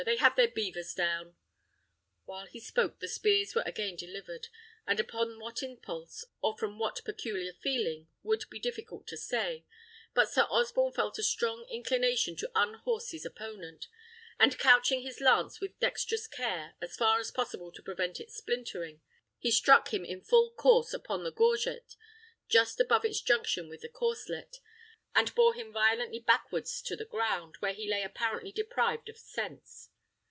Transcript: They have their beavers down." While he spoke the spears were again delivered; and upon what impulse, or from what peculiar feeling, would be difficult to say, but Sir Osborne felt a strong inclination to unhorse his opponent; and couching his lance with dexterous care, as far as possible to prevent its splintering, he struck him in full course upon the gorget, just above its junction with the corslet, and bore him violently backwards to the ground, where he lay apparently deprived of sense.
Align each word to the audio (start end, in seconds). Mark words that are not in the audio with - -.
They 0.03 0.15
have 0.17 0.35
their 0.35 0.47
beavers 0.49 0.95
down." 0.95 1.35
While 2.25 2.47
he 2.47 2.59
spoke 2.59 2.97
the 2.99 3.07
spears 3.07 3.53
were 3.53 3.61
again 3.67 3.95
delivered; 3.97 4.47
and 4.87 4.99
upon 4.99 5.39
what 5.39 5.61
impulse, 5.61 6.25
or 6.41 6.57
from 6.57 6.79
what 6.79 7.05
peculiar 7.05 7.53
feeling, 7.53 8.07
would 8.23 8.49
be 8.49 8.57
difficult 8.57 9.05
to 9.09 9.15
say, 9.17 9.63
but 10.15 10.27
Sir 10.31 10.47
Osborne 10.49 10.93
felt 10.93 11.19
a 11.19 11.23
strong 11.23 11.67
inclination 11.69 12.35
to 12.37 12.49
unhorse 12.55 13.11
his 13.11 13.27
opponent; 13.27 13.89
and 14.39 14.57
couching 14.57 15.03
his 15.03 15.21
lance 15.21 15.61
with 15.61 15.77
dexterous 15.79 16.25
care, 16.25 16.73
as 16.81 16.95
far 16.95 17.19
as 17.19 17.29
possible 17.29 17.71
to 17.71 17.83
prevent 17.83 18.19
its 18.19 18.35
splintering, 18.35 19.01
he 19.37 19.51
struck 19.51 19.93
him 19.93 20.03
in 20.03 20.21
full 20.23 20.49
course 20.49 20.95
upon 20.95 21.23
the 21.23 21.31
gorget, 21.31 21.95
just 22.49 22.79
above 22.79 23.05
its 23.05 23.21
junction 23.21 23.69
with 23.69 23.81
the 23.81 23.87
corslet, 23.89 24.61
and 25.13 25.35
bore 25.35 25.53
him 25.53 25.71
violently 25.71 26.17
backwards 26.19 26.81
to 26.81 26.95
the 26.95 27.05
ground, 27.05 27.57
where 27.59 27.73
he 27.73 27.87
lay 27.87 28.01
apparently 28.01 28.51
deprived 28.51 29.07
of 29.07 29.15
sense. 29.15 29.89